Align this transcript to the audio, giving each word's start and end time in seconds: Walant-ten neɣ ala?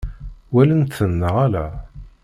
Walant-ten 0.53 1.11
neɣ 1.19 1.35
ala? 1.45 1.65